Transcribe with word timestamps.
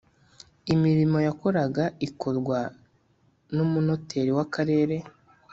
Imirimo 0.73 1.17
yakoraga 1.27 1.83
ikorwa 2.07 2.59
n’ 3.55 3.57
umunoteri 3.65 4.31
w’akarere 4.37 4.97